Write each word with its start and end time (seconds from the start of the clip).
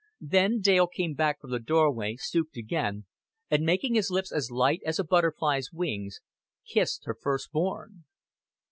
Then 0.19 0.61
Dale 0.61 0.87
came 0.87 1.13
back 1.13 1.39
from 1.39 1.51
the 1.51 1.59
doorway, 1.59 2.15
stooped 2.15 2.57
again, 2.57 3.05
and 3.51 3.63
making 3.63 3.93
his 3.93 4.09
lips 4.09 4.31
as 4.31 4.49
light 4.49 4.81
as 4.83 4.97
a 4.97 5.03
butterfly's 5.03 5.71
wings, 5.71 6.21
kissed 6.67 7.05
his 7.05 7.17
first 7.21 7.51
born. 7.51 8.05